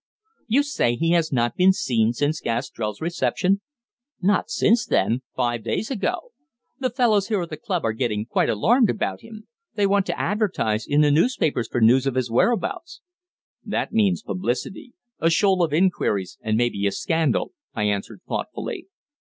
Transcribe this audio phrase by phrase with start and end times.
[0.47, 3.61] "You say he has not been seen since Gastrell's reception?"
[4.19, 6.31] "Not since then five days ago.
[6.79, 10.19] The fellows here at the club are getting quite alarmed about him they want to
[10.19, 13.01] advertise in the newspapers for news of his whereabouts."
[13.63, 18.87] "That means publicity, a shoal of inquiries, and maybe a scandal," I answered thoughtfully.